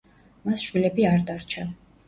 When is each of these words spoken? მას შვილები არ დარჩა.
მას 0.47 0.63
შვილები 0.69 1.07
არ 1.11 1.29
დარჩა. 1.31 1.71